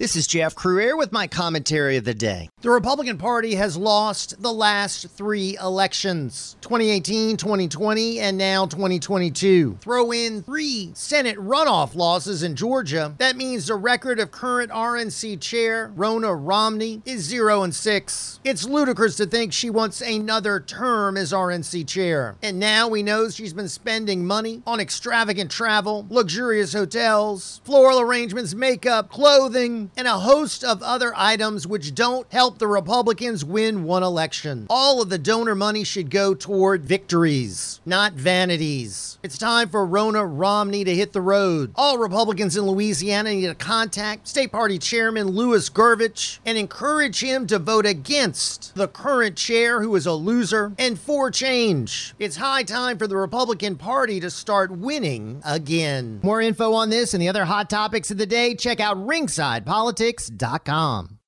[0.00, 2.48] This is Jeff Crouere with my commentary of the day.
[2.62, 9.78] The Republican Party has lost the last three elections 2018, 2020, and now 2022.
[9.80, 13.14] Throw in three Senate runoff losses in Georgia.
[13.16, 18.40] That means the record of current RNC chair Ronna Romney is 0 and 6.
[18.44, 22.36] It's ludicrous to think she wants another term as RNC chair.
[22.42, 28.54] And now we know she's been spending money on extravagant travel, luxurious hotels, floral arrangements,
[28.54, 34.02] makeup, clothing and a host of other items which don't help the Republicans win one
[34.02, 34.66] election.
[34.68, 39.18] All of the donor money should go toward victories, not vanities.
[39.22, 41.72] It's time for Ronna Romney to hit the road.
[41.76, 47.46] All Republicans in Louisiana need to contact State Party Chairman Louis Gurvich and encourage him
[47.46, 52.14] to vote against the current chair, who is a loser, and for change.
[52.18, 56.20] It's high time for the Republican Party to start winning again.
[56.22, 59.66] More info on this and the other hot topics of the day, check out Ringside
[59.66, 61.18] Politics politics.com.